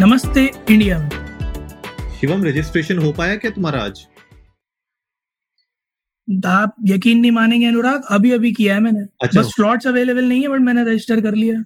[0.00, 1.08] नमस्ते इंडिया में
[2.20, 3.98] शिवम रजिस्ट्रेशन हो पाया क्या तुम्हारा आज?
[6.46, 10.42] आप यकीन नहीं मानेंगे अनुराग अभी अभी किया है मैंने। अच्छा। बस स्लॉट्स अवेलेबल नहीं
[10.42, 11.62] है बट मैंने रजिस्टर कर लिया।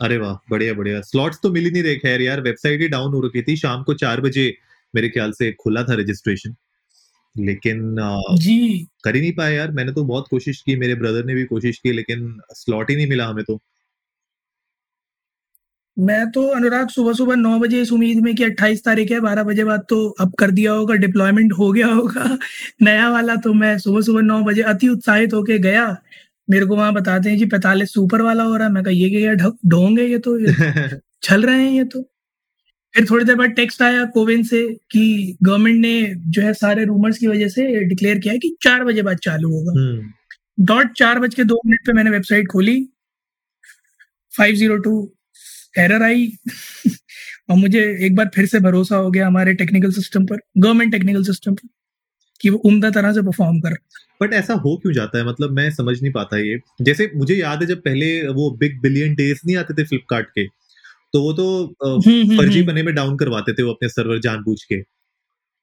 [0.00, 3.14] अरे वाह बढ़िया बढ़िया। स्लॉट्स तो मिल ही नहीं रहे खैर यार वेबसाइट ही डाउन
[3.14, 4.54] हो रखी थी। शाम को चार बजे
[4.94, 6.54] मेरे ख्याल से खुला था रजिस्ट्रेशन
[7.36, 7.96] लेकिन
[8.38, 11.44] जी। कर ही नहीं पाया यार। मैंने तो बहुत कोशिश की मेरे ब्रदर ने भी
[11.44, 13.60] कोशिश की लेकिन स्लॉट ही नहीं मिला हमें तो।
[15.98, 19.42] मैं तो अनुराग सुबह सुबह नौ बजे इस उम्मीद में कि 28 तारीख है बारह
[19.42, 22.38] बजे बाद तो अब कर दिया होगा डिप्लॉयमेंट हो गया होगा।
[22.82, 26.02] नया वाला तो मैं सुबह सुबह नौ बजे अति उत्साहित होके गया।
[26.50, 29.10] मेरे को वहाँ बताते हैं जी पैतालीस सुपर वाला हो रहा है। मैं कहा ये
[29.10, 30.38] क्या ढोंग है ये तो?
[31.22, 32.02] छल रहे हैं ये तो?
[32.94, 37.18] फिर थोड़ी देर बाद टेक्स्ट आया कोविन से कि गवर्नमेंट ने जो है सारे रूमर्स
[37.18, 41.18] की वजह से डिक्लेयर किया है कि चार बजे बाद चालू होगा। हम्म। डॉट चार
[41.18, 42.88] बज के दो मिनट पे मैंने वेबसाइट खोली।
[44.38, 45.12] फाइव ज़ीरो टू
[45.74, 46.26] एरर आई
[47.50, 51.22] और मुझे एक बार फिर से भरोसा हो गया हमारे टेक्निकल सिस्टम पर गवर्नमेंट टेक्निकल
[51.24, 51.68] सिस्टम पर
[52.40, 53.74] कि वो उम्दा तरह से परफॉर्म कर
[54.22, 55.24] बट ऐसा हो क्यों जाता है?
[55.26, 59.14] मतलब मैं समझ नहीं पाता ये। जैसे मुझे याद है जब पहले वो बिग बिलियन
[59.14, 60.46] डेज़ नहीं आते थे फ्लिपकार्ट के
[61.14, 63.88] तो वो तो अ, हम्म, हम्म, फर्जी हम्म। बने में डाउन करवाते थे वो अपने
[63.88, 64.80] सर्वर जानबूझ के।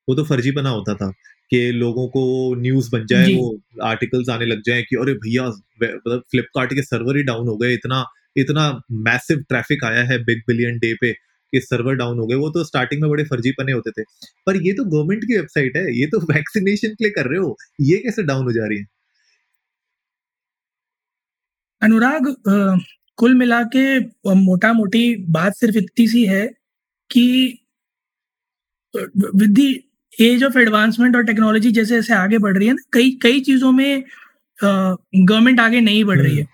[0.07, 1.09] वो तो फर्जी बना होता था
[1.51, 2.23] कि लोगों को
[2.55, 7.17] न्यूज़ बन जाए वो आर्टिकल्स आने लग जाए कि अरे भैया मतलब फ्लिपकार्ट के सर्वर
[7.17, 8.03] ही डाउन हो गए इतना
[8.35, 8.69] इतना
[9.09, 11.11] मैसिव ट्रैफ़िक आया है बिग बिलियन डे पे
[11.53, 14.03] कि सर्वर डाउन हो गए। वो तो स्टार्टिंग में बड़े फर्जी पने होते थे।
[14.47, 17.55] पर ये तो गवर्नमेंट की वेबसाइट है। ये तो वैक्सीनेशन के लिए कर रहे हो।
[17.81, 18.85] ये कैसे डाउन हो जा रही है?
[21.81, 22.25] अनुराग
[23.17, 23.83] कुल मिला के
[24.35, 26.45] मोटा मोटी बात सिर्फ़ इतनी सी है
[27.09, 27.23] कि
[29.35, 29.73] with the
[30.13, 33.71] age of advancement और टेक्नोलॉजी जैसे जैसे आगे बढ़ रही है ना कई कई चीज़ों
[33.71, 34.03] में
[34.59, 36.47] गवर्नमेंट आगे नहीं बढ़ रही है।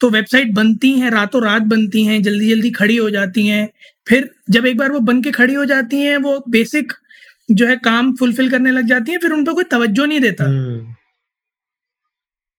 [0.00, 3.68] तो वेबसाइट बनती हैं रातों रात बनती हैं जल्दी जल्दी खड़ी हो जाती हैं।
[4.06, 6.92] फिर जब एक बार वो बन के खड़ी हो जाती हैं वो बेसिक
[7.50, 10.44] जो है काम फुलफिल करने लग जाती हैं फिर उन पर कोई तवज्जो नहीं देता।
[10.44, 10.94] हम्म,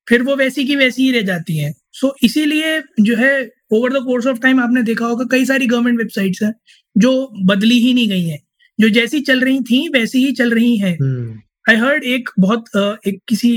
[0.08, 3.32] फिर वो वैसी की वैसी ही रह जाती हैं। सो इसीलिए जो है
[3.72, 6.54] over the course of time आपने देखा होगा कई सारी गवर्नमेंट वेबसाइट्स हैं
[6.96, 7.12] जो
[7.46, 8.40] बदली ही नहीं गई हैं।
[8.80, 13.00] जो जैसी चल रही थी वैसी ही चल रही हैं। हम्म, आई हर्ड एक बहुत
[13.08, 13.52] एक किसी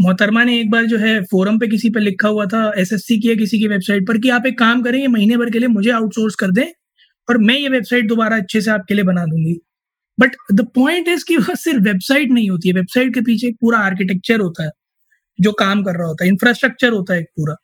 [0.00, 3.28] मोहतरमा ने एक बार जो है फोरम पे किसी पे लिखा हुआ था एसएससी की
[3.28, 5.68] या किसी की वेबसाइट पर कि आप एक काम करें, ये महीने भर के लिए
[5.68, 6.64] मुझे आउटसोर्स कर दें
[7.28, 9.56] और मैं ये वेबसाइट दोबारा अच्छे से आपके लिए बना दूँगी।
[10.18, 13.78] बट द पॉइंट इज़ कि वो सिर्फ़ वेबसाइट नहीं होती है, वेबसाइट के पीछे पूरा
[13.78, 14.70] आर्किटेक्चर होता है,
[15.38, 17.56] जो काम कर रहा होता है इंफ्रास्ट्रक्चर होता है पूरा।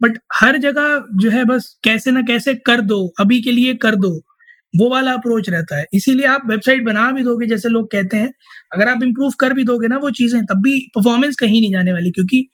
[0.00, 3.96] बट हर जगह जो है बस कैसे ना कैसे कर दो, अभी के लिए कर
[3.96, 4.10] दो।
[4.74, 8.32] वो वाला अप्रोच रहता है। इसीलिए आप वेबसाइट बना भी दोगे जैसे लोग कहते हैं
[8.74, 11.92] अगर आप इम्प्रूव कर भी दोगे ना वो चीज़ें तब भी परफॉर्मेंस कहीं नहीं जाने
[11.92, 12.46] वाली क्योंकि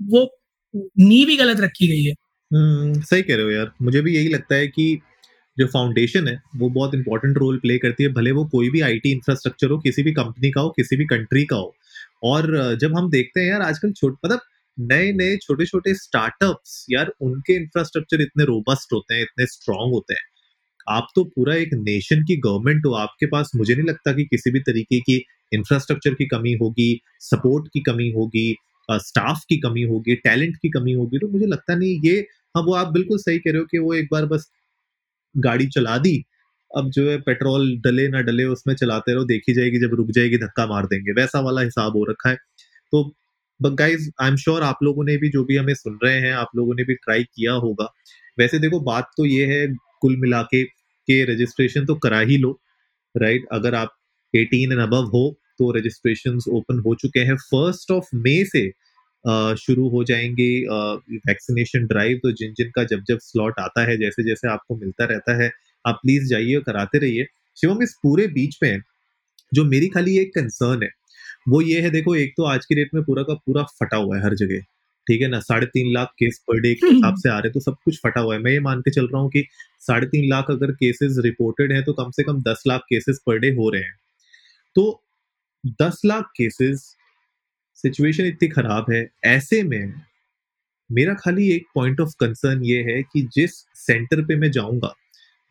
[0.00, 0.28] वो
[0.74, 2.14] नींव ही गलत रखी गई है।
[2.50, 5.00] हम्म, सही कह रहे हो यार। मुझे भी यही लगता है कि
[5.56, 9.10] जो फाउंडेशन है वो बहुत इंपॉर्टेंट रोल प्ले करती है भले वो कोई भी आईटी
[9.10, 11.74] इंफ्रास्ट्रक्चर हो किसी भी कंपनी का हो किसी भी कंट्री का हो।
[12.24, 14.40] और जब हम देखते हैं यार आजकल छोट मतलब
[14.78, 20.14] नए नए छोटे छोटे स्टार्टअप्स यार उनके इंफ्रास्ट्रक्चर इतने रोबस्ट होते हैं इतने स्ट्रांग होते
[20.14, 20.27] हैं।
[20.88, 24.50] आप तो पूरा एक नेशन की गवर्नमेंट हो, आपके पास मुझे नहीं लगता कि किसी
[24.50, 25.22] भी तरीके की
[25.52, 26.90] इंफ्रास्ट्रक्चर की कमी होगी
[27.22, 28.54] सपोर्ट की कमी होगी
[28.88, 32.18] स्टाफ की कमी होगी टैलेंट की कमी होगी तो मुझे लगता नहीं ये
[32.56, 34.50] हाँ वो आप बिल्कुल सही कह रहे हो कि वो एक बार बस
[35.34, 36.22] गाड़ी चला दी,
[36.70, 40.38] अब जो है पेट्रोल डले ना डले उसमें चलाते रहो, देखी जाएगी जब रुक जाएगी,
[40.38, 42.36] धक्का मार देंगे, वैसा वाला हिसाब हो रखा है।
[42.92, 43.04] तो
[43.60, 46.50] गाइज़ आई एम श्योर आप लोगों ने भी जो भी हमें सुन रहे हैं, आप
[46.56, 47.88] लोगों ने भी ट्राई किया होगा।
[48.38, 49.66] वैसे देखो, बात तो ये है
[50.02, 50.62] कुल मिला के
[51.08, 52.58] कि रजिस्ट्रेशन तो करा ही लो
[53.14, 53.94] राइट अगर आप
[54.34, 55.24] 18 एंड अबव हो
[55.58, 58.68] तो रजिस्ट्रेशन ओपन हो चुके हैं। फ़र्स्ट ऑफ़ मई से
[59.58, 60.50] शुरू हो जाएँगे
[61.28, 65.04] वैक्सीनेशन ड्राइव तो जिन जिन का जब जब स्लॉट आता है, जैसे जैसे आपको मिलता
[65.06, 65.50] रहता है,
[65.84, 67.26] आप प्लीज़ जाइए और कराते रहिए।
[67.56, 68.78] शिवम, इस पूरे बीच में
[69.52, 70.90] जो मेरी खाली एक कंसर्न है,
[71.48, 74.16] वो ये है, देखो, एक तो आज की डेट में पूरा का पूरा फटा हुआ
[74.18, 74.62] है हर जगह।
[75.08, 77.60] ठीक है ना, साढ़े तीन लाख केस पर डे के हिसाब से आ रहे तो
[77.60, 79.44] सब कुछ फटा हुआ है। मैं ये मान के चल रहा हूँ कि
[79.80, 83.38] साढ़े तीन लाख अगर केसेस रिपोर्टेड हैं तो कम से कम दस लाख केसेस पर
[83.38, 83.94] डे हो रहे हैं।
[84.76, 85.02] तो
[85.82, 86.94] दस लाख केसेस
[87.78, 89.92] सिचुएशन इतनी खराब है। ऐसे में
[90.90, 94.92] मेरा खाली एक पॉइंट ऑफ़ कंसर्न ये है कि जिस सेंटर पे मैं जाऊँगा,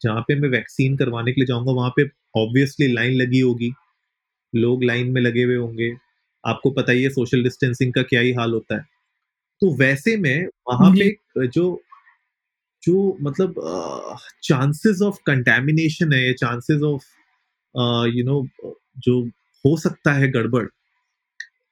[0.02, 2.04] जहाँ पे मैं वैक्सीन करवाने के लिए जाऊँगा, वहाँ पे
[2.38, 3.72] ऑब्वियसली लाइन लगी होगी।
[4.54, 5.92] लोग लाइन में लगे हुए होंगे।
[6.44, 8.86] आपको पता ही है सोशल डिस्टेंसिंग का क्या ही हाल होता है।
[9.62, 11.82] तो वैसे में वहाँ पे जो।
[12.84, 13.56] जो मतलब
[14.44, 17.04] चांसेस ऑफ़ कंटेमिनेशन है चांसेस ऑफ़
[18.08, 18.48] यू नो
[18.98, 19.26] जो
[19.66, 20.68] हो सकता है गड़बड़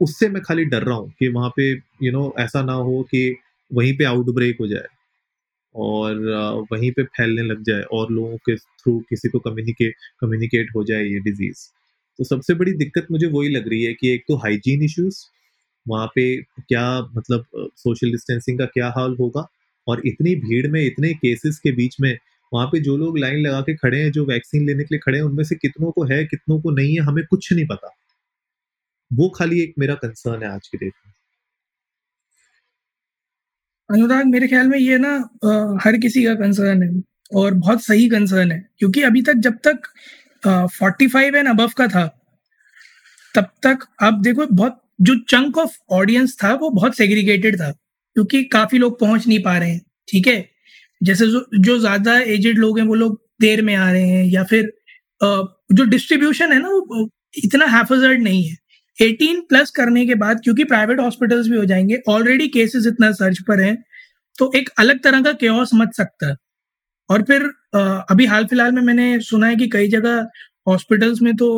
[0.02, 2.74] उससे मैं खाली डर रहा हूँ कि वहाँ पे यू you नो know, ऐसा ना
[2.74, 3.38] हो कि
[3.74, 4.86] वहीं पे आउटब्रेक हो जाए
[5.76, 10.68] और uh, वहीं पे फैलने लग जाए और लोगों के थ्रू किसी को कम्युनिकेट कम्युनिकेट
[10.76, 11.70] हो जाए ये डिज़ीज़
[12.18, 15.26] तो सबसे बड़ी दिक्कत मुझे वही लग रही है कि एक तो हाइजीन इश्यूज़
[15.88, 16.86] वहाँ पे क्या
[17.16, 17.46] मतलब
[17.78, 19.48] सोशल डिस्टेंसिंग का क्या हाल होगा?
[19.88, 22.18] और इतनी भीड़ में इतने केसेस के बीच में
[22.52, 25.18] वहाँ पे जो लोग लाइन लगा के खड़े हैं जो वैक्सीन लेने के लिए खड़े
[25.18, 27.90] हैं उनमें से कितनों को है कितनों को नहीं है हमें कुछ नहीं पता।
[29.12, 31.14] वो खाली एक मेरा कंसर्न है आज की डेट में।
[33.90, 37.02] अनुराग मेरे ख्याल में ये ना अ, हर किसी का कंसर्न है
[37.36, 39.88] और बहुत सही कंसर्न है क्योंकि अभी तक जब तक
[40.80, 42.06] फोर्टी फाइव एंड अबव का था
[43.36, 48.44] तब तक आप देखो बहुत जो चंक ऑफ़ ऑडियंस था, वो बहुत सेग्रीगेटेड था, क्योंकि
[48.50, 50.46] काफ़ी लोग पहुँच नहीं पा रहे हैं, ठीक है?
[51.02, 54.44] जैसे जो जो ज़्यादा एजेड लोग हैं, वो लोग देर में आ रहे हैं, या
[54.46, 54.72] फिर
[55.22, 58.56] जो डिस्ट्रीब्यूशन है ना, वो इतना हैफर्ड नहीं है।
[58.98, 63.40] 18 प्लस करने के बाद, क्योंकि प्राइवेट हॉस्पिटल्स भी हो जाएँगे ऑलरेडी केसेस इतना सर्च
[63.48, 63.76] पर हैं
[64.36, 66.36] तो एक अलग तरह का केओस मच सकता है।
[67.10, 67.44] और फिर
[68.10, 70.28] अभी हाल फ़िलहाल में मैंने सुना है कि कई जगह
[70.68, 71.50] हॉस्पिटल्स में तो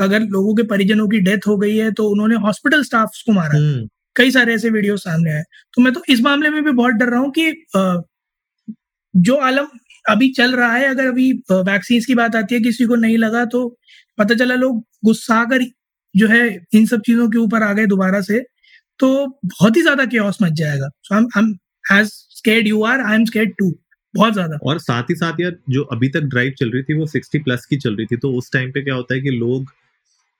[0.00, 3.56] अगर लोगों के परिजनों की डेथ हो गई है तो उन्होंने हॉस्पिटल स्टाफ को मारा।
[3.56, 5.42] हम्म। कई सारे ऐसे वीडियो सामने आए।
[5.74, 7.50] तो मैं तो इस मामले में भी बहुत डर रहा हूँ कि
[9.14, 9.66] जो आलम
[10.04, 13.44] अभी चल रहा है अगर अभी वैक्सीन की बात आती है किसी को नहीं लगा
[13.46, 13.68] तो
[14.18, 15.64] पता चला लोग गुस्सा कर
[16.14, 16.42] जो है
[16.74, 18.40] इन सब चीज़ों के ऊपर आ गए दोबारा से
[19.00, 19.08] तो
[19.44, 21.54] बहुत ही ज़्यादा केओस मच जाएगा। So I am
[21.92, 23.70] as scared you are I am scared too
[24.14, 27.06] बहुत ज़्यादा। और साथ ही साथ यार जो अभी तक ड्राइव चल रही थी वो
[27.06, 29.72] सिक्सटी प्लस की चल रही थी तो उस टाइम पे क्या होता है कि लोग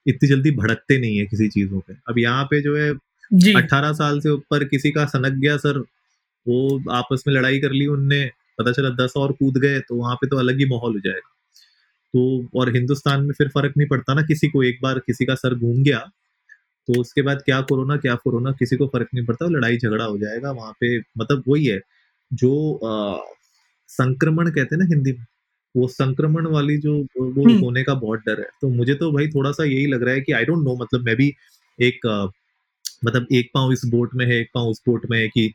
[0.05, 2.89] इतनी जल्दी भड़कते नहीं है किसी चीज़ों पे। अब यहाँ पे जो है
[3.55, 5.79] अट्ठारह साल से ऊपर किसी का सनक गया सर
[6.45, 8.25] वो आपस में लड़ाई कर ली उनने
[8.59, 11.31] पता चला दस और कूद गए तो वहाँ पे तो अलग ही माहौल हो जाएगा।
[12.13, 15.35] तो और हिंदुस्तान में फिर फ़र्क नहीं पड़ता ना किसी को एक बार किसी का
[15.35, 15.99] सर घूम गया
[16.87, 20.17] तो उसके बाद क्या कोरोना क्या कोरोना किसी को फ़र्क नहीं पड़ता लड़ाई झगड़ा हो
[20.17, 21.79] जाएगा वहाँ पे मतलब वही है
[22.31, 22.51] जो
[22.85, 23.17] आ,
[23.89, 25.25] संक्रमण कहते हैं ना हिंदी में
[25.75, 29.27] वो संक्रमण वाली जो वो हम्म। होने का बहुत डर है तो मुझे तो भाई
[29.27, 31.33] थोड़ा सा यही लग रहा है कि आई डोंट नो मतलब मैं भी
[31.79, 32.05] एक
[33.05, 35.45] मतलब एक पाँव इस बोट में है एक पाँव उस बोट में है कि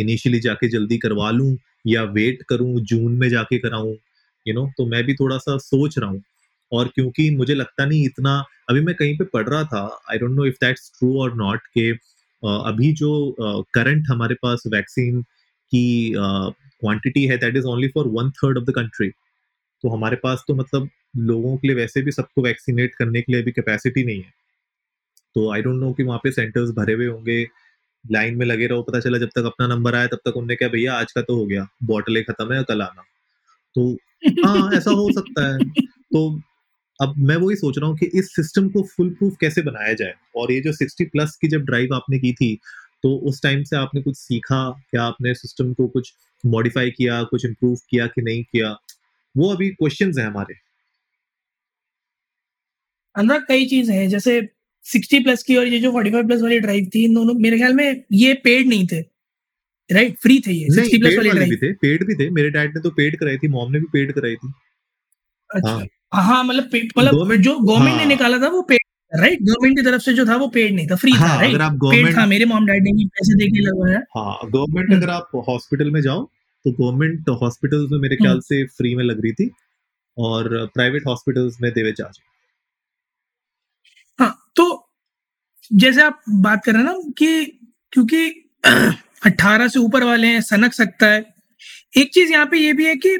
[0.00, 1.56] इनिशियली जाके जल्दी करवा लूँ
[1.86, 3.94] या वेट करूँ जून में जाके कराऊं
[4.46, 6.22] यू नो तो मैं भी थोड़ा सा सोच रहा हूँ
[6.72, 8.38] और क्योंकि मुझे लगता नहीं इतना
[8.70, 11.66] अभी मैं कहीं पे पढ़ रहा था I don't know if that's true और नॉट
[11.78, 11.90] के
[12.42, 13.10] अभी जो
[13.74, 15.22] करंट हमारे पास वैक्सीन
[15.72, 15.84] की
[16.84, 19.08] क्वांटिटी है that is only for one third of the country
[19.84, 23.42] तो हमारे पास तो मतलब लोगों के लिए वैसे भी सबको वैक्सीनेट करने के लिए
[23.42, 24.32] अभी कैपेसिटी नहीं है।
[25.36, 27.36] तो आई डोंट नो कि वहाँ पे सेंटर्स भरे हुए होंगे
[28.04, 30.68] लाइन में लगे रहो, पता चला जब तक अपना नंबर आया तब तक उनने क्या
[30.68, 33.02] भैया, आज का तो हो गया बॉटलें खत्म है, कल आना।
[33.76, 33.92] तो
[34.46, 36.40] हाँ ऐसा हो सकता है। तो
[37.00, 40.14] अब मैं वही सोच रहा हूँ कि इस सिस्टम को फुल प्रूफ कैसे बनाया जाए?
[40.36, 42.54] और ये जो 60 प्लस की जब ड्राइव आपने की थी
[43.02, 44.70] तो उस टाइम से आपने कुछ सीखा?
[44.90, 46.12] क्या आपने सिस्टम को कुछ
[46.46, 48.76] मॉडिफाई किया कुछ इम्प्रूव किया कि नहीं किया
[49.34, 50.54] वो अभी क्वेश्चंस हैं हमारे।
[53.16, 54.40] अंदर कई चीज़ें हैं जैसे
[54.86, 57.74] 60 प्लस की और ये जो 45 प्लस वाली ड्राइव थी इन दोनों मेरे ख्याल
[57.74, 59.00] में ये पेड नहीं थे
[59.90, 62.50] राइट फ्री थे ये 60 प्लस वाली वाले भी ड्राइव थे पेड भी थे मेरे
[62.50, 64.52] डैड ने तो पेड कराई थी मॉम ने भी पेड कराई थी।
[65.50, 66.64] अच्छा। हाँ। हाँ मतलब
[66.98, 68.80] मतलब जो गवर्नमेंट ने हाँ। निकाला था वो पेड
[69.12, 71.54] राइट गवर्नमेंट की तरफ़ से जो था वो पेड नहीं था फ्री था हाँ राइट
[71.54, 74.50] अगर आप पेड गवर्नमेंट था मेरे मॉम डैड ने भी पैसे दे के लगवाया। हाँ
[74.50, 76.28] गवर्नमेंट अगर आप हॉस्पिटल में जाओ
[76.64, 79.50] तो गवर्नमेंट हॉस्पिटल्स में मेरे हम्म, ख्याल से फ्री में लग रही थी
[80.16, 82.20] और प्राइवेट हॉस्पिटल्स में देवे चार्ज
[84.18, 84.66] हाँ। तो
[85.72, 87.44] जैसे आप बात कर रहे हैं ना कि
[87.92, 88.26] क्योंकि
[89.26, 91.24] 18 से ऊपर वाले हैं सनक सकता है।
[91.98, 93.16] एक चीज़ यहाँ पे ये भी है कि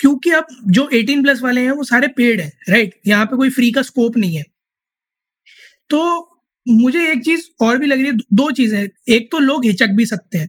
[0.00, 3.50] क्योंकि अब जो 18 प्लस वाले हैं वो सारे पेड हैं राइट यहाँ पे कोई
[3.50, 4.44] फ्री का स्कोप नहीं है।
[5.90, 6.00] तो
[6.66, 10.06] मुझे एक चीज़ और भी लग रही है दो चीज़ें एक तो लोग हिचक भी
[10.06, 10.48] सकते हैं।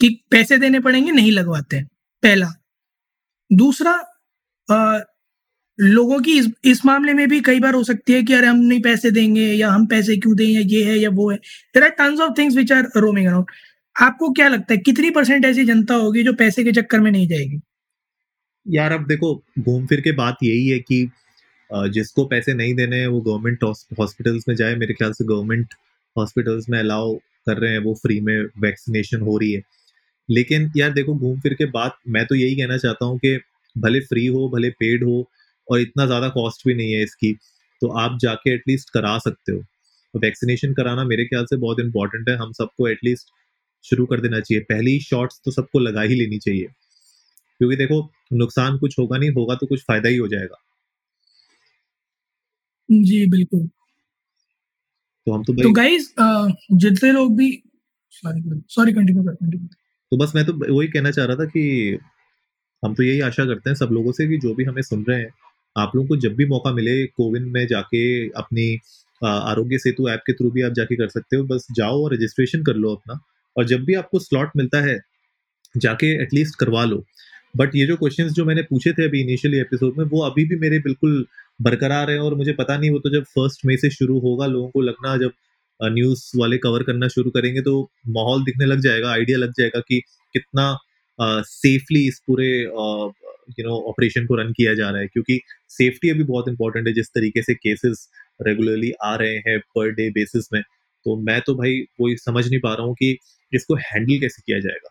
[0.00, 1.82] कि पैसे देने पड़ेंगे नहीं लगवाते
[2.22, 2.48] पहला।
[3.50, 3.92] दूसरा
[4.68, 5.00] अ,
[5.78, 8.56] लोगों की इस इस मामले में भी कई बार हो सकती है कि अरे हम
[8.62, 11.36] नहीं पैसे देंगे या हम पैसे क्यों दें या ये है या वो है।
[11.74, 13.46] There are tons of things which are roaming around
[13.96, 17.28] आपको क्या लगता है कितनी परसेंट ऐसी जनता होगी जो पैसे के चक्कर में नहीं
[17.28, 17.60] जाएगी?
[18.66, 21.08] यार अब देखो घूम फिर के बात यही है कि
[21.92, 23.64] जिसको पैसे नहीं देने हैं वो गवर्नमेंट
[24.00, 25.74] हॉस्पिटल्स में जाए। मेरे ख्याल से गवर्नमेंट
[26.16, 27.14] हॉस्पिटल्स में अलाउ
[27.46, 29.62] कर रहे हैं वो फ्री में वैक्सीनेशन हो रही है।
[30.28, 33.36] लेकिन यार देखो घूम फिर के बात मैं तो यही कहना चाहता हूँ कि
[33.76, 35.24] भले फ्री हो भले पेड हो
[35.68, 37.32] और इतना ज़्यादा कॉस्ट भी नहीं है इसकी
[37.82, 39.58] तो आप जाके एटलीस्ट करा सकते हो।
[40.14, 43.28] वैक्सीनेशन कराना मेरे ख्याल से बहुत इंपॉर्टेंट है। हम सबको एटलीस्ट
[43.84, 46.66] शुरू कर देना चाहिए। पहली शॉट्स तो सबको लगा ही लेनी चाहिए।
[47.60, 48.00] क्योंकि देखो
[48.34, 50.62] नुकसान कुछ होगा नहीं होगा तो कुछ फ़ायदा ही हो जाएगा।
[52.88, 53.66] जी बिल्कुल।
[55.26, 57.50] तो हम तो तो गाइस जितने लोग भी
[58.12, 59.68] सॉरी सॉरी कंटिन्यू कर कंटिन्यू
[60.12, 61.98] तो बस मैं तो वही कहना चाह रहा था कि
[62.82, 65.18] हम तो यही आशा करते हैं सब लोगों से कि जो भी हमें सुन रहे
[65.20, 65.30] हैं,
[65.76, 68.02] आप लोगों को जब भी मौका मिले कोविन में जाके
[68.38, 68.74] अपनी
[69.22, 72.62] आरोग्य सेतु ऐप के थ्रू भी आप जाके कर सकते हो। बस जाओ और रजिस्ट्रेशन
[72.64, 73.18] कर लो अपना
[73.56, 74.98] और जब भी आपको स्लॉट मिलता है,
[75.74, 77.04] जाके एटलीस्ट करवा लो।
[77.56, 80.56] बट ये जो क्वेश्चंस जो मैंने पूछे थे अभी इनिशियली एपिसोड में, वो अभी भी
[80.56, 81.24] मेरे बिल्कुल
[81.62, 84.68] बरकरार है और मुझे पता नहीं, वो तो जब फ़र्स्ट मई से शुरू होगा, लोगों
[84.70, 85.32] को लगना जब
[85.80, 87.80] न्यूज़ वाले कवर करना शुरू करेंगे तो
[88.10, 90.00] माहौल दिखने लग जाएगा आइडिया लग जाएगा कि
[90.34, 90.76] कितना
[91.18, 95.38] सेफली इस पूरे यू नो ऑपरेशन को रन किया जा रहा है। क्योंकि
[95.70, 98.08] सेफ्टी अभी बहुत इंपॉर्टेंट है, जिस तरीके से केसेस
[98.42, 100.62] रेगुलरली आ रहे हैं पर डे बेसिस में।
[101.06, 103.16] तो मैं तो भाई कोई समझ नहीं पा रहा हूँ कि
[103.52, 104.90] इसको हैंडल कैसे किया जाएगा।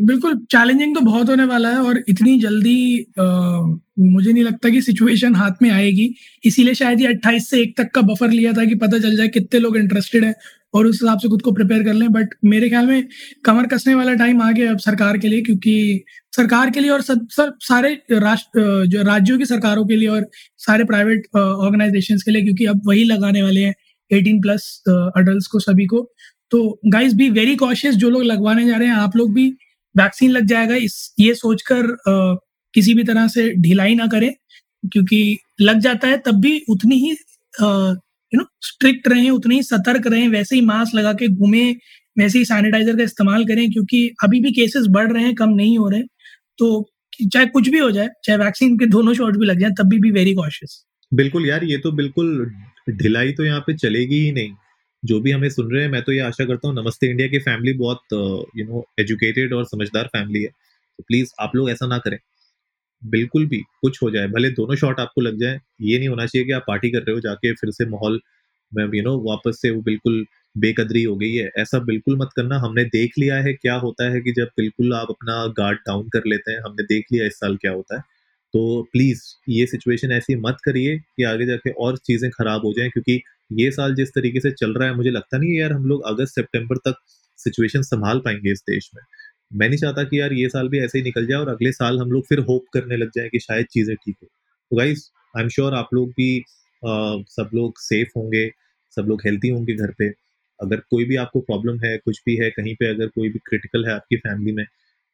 [0.00, 3.24] बिल्कुल चैलेंजिंग तो बहुत होने वाला है और इतनी जल्दी आ,
[4.00, 6.14] मुझे नहीं लगता कि सिचुएशन हाथ में आएगी।
[6.44, 9.28] इसीलिए शायद ये अट्ठाईस से एक तक का बफर लिया था कि पता चल जाए
[9.28, 10.34] कितने लोग इंटरेस्टेड हैं
[10.74, 13.06] और उस हिसाब से खुद को प्रिपेयर कर लें। बट मेरे ख्याल में
[13.44, 16.04] कमर कसने वाला टाइम आ गया अब सरकार के लिए क्योंकि
[16.36, 20.28] सरकार के लिए और सब सर सारे राष्ट्र जो राज्यों की सरकारों के लिए और
[20.58, 23.74] सारे प्राइवेट ऑर्गेनाइजेशन के लिए क्योंकि अब वही लगाने वाले हैं
[24.10, 26.08] एटीन प्लस अडल्ट को सभी को।
[26.52, 29.52] तो गाइज़ बी वेरी कॉशियस जो लोग लगवाने जा रहे हैं आप लोग भी
[29.94, 31.96] वैक्सीन लग जाएगा। इस, ये सोचकर
[32.74, 34.32] किसी भी तरह से ढिलाई ना करें,
[34.84, 40.06] क्योंकि लग जाता है तब भी उतनी ही यू नो स्ट्रिक्ट रहें, उतने ही सतर्क
[40.06, 41.76] रहें, वैसे ही मास्क लगा के घूमें,
[42.16, 45.76] वैसे ही सैनिटाइजर का इस्तेमाल करें, क्योंकि अभी भी केसेस बढ़ रहे हैं, कम नहीं
[45.78, 46.02] हो रहे।
[46.58, 46.90] तो
[47.22, 50.10] चाहे कुछ भी हो जाए, चाहे वैक्सीन के दोनों शॉट भी लग जाए, तब भी
[50.12, 52.50] वेरी कॉशियस बिल्कुल यार, ये तो बिल्कुल
[52.92, 54.52] ढिलाई तो यहाँ पे चलेगी ही नहीं।
[55.02, 57.38] जो भी हमें सुन रहे हैं, मैं तो ये आशा करता हूँ, नमस्ते इंडिया की
[57.40, 58.00] फैमिली बहुत
[58.56, 62.18] यू नो एजुकेटेड और समझदार फैमिली है। तो प्लीज़ आप लोग ऐसा ना करें।
[63.02, 66.46] बिल्कुल भी कुछ हो जाए, भले दोनों शॉट आपको लग जाए, ये नहीं होना चाहिए
[66.46, 68.20] कि आप पार्टी कर रहे हो, जाके फिर से माहौल
[68.72, 70.24] में यू नो वापस से वो बिल्कुल
[70.56, 74.20] बेकदरी हो गई है। ऐसा बिल्कुल मत करना, हमने देख लिया है क्या होता है
[74.20, 77.56] कि जब बिल्कुल आप अपना गार्ड डाउन कर लेते हैं, हमने देख लिया इस साल
[77.58, 78.02] क्या होता है।
[78.54, 82.90] तो प्लीज़ ये सिचुएशन ऐसी मत करिए कि आगे जाके और चीज़ें खराब हो जाएँ
[82.90, 83.20] क्योंकि
[83.54, 86.02] ये साल जिस तरीके से चल रहा है मुझे लगता नहीं है यार हम लोग
[86.06, 86.96] अगस्त सितंबर तक
[87.38, 89.02] सिचुएशन संभाल पाएँगे इस देश में।
[89.52, 91.98] मैं नहीं चाहता कि यार ये साल भी ऐसे ही निकल जाए और अगले साल
[92.00, 95.04] हम लोग फिर होप करने लग जाए कि शायद चीज़ें ठीक हो। तो गाइज़
[95.34, 96.38] आई एम श्योर आप लोग भी
[96.82, 98.48] आ, सब लोग सेफ़ होंगे
[98.96, 100.08] सब लोग हेल्थी होंगे घर पे।
[100.60, 103.86] अगर कोई भी आपको प्रॉब्लम है कुछ भी है कहीं पे अगर कोई भी क्रिटिकल
[103.86, 104.64] है आपकी फैमिली में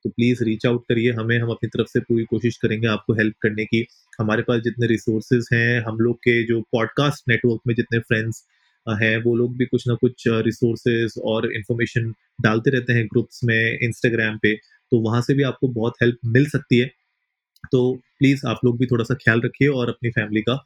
[0.06, 3.34] तो प्लीज़ रीच आउट करिए, हमें, हम अपनी तरफ़ से पूरी कोशिश करेंगे आपको हेल्प
[3.42, 3.80] करने की।
[4.20, 8.42] हमारे पास जितने रिसोर्सेज हैं, हम लोग के जो पॉडकास्ट नेटवर्क में जितने फ्रेंड्स
[8.86, 13.78] हैं, वो लोग भी कुछ ना कुछ रिसोर्सेज और इन्फॉर्मेशन डालते रहते हैं ग्रुप्स में
[13.82, 14.54] इंस्टाग्राम पे
[14.92, 16.90] तो वहाँ से भी आपको बहुत हेल्प मिल सकती है।
[17.72, 17.80] तो
[18.18, 20.56] प्लीज़ आप लोग भी थोड़ा सा ख्याल रखिए और अपनी फैमिली का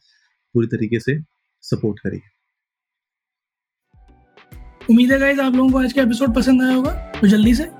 [0.55, 1.19] पूरी तरीके से
[1.65, 2.21] सपोर्ट करिए।
[4.91, 7.80] उम्मीद है आप लोगों को आज का एपिसोड पसंद आया होगा तो जल्दी से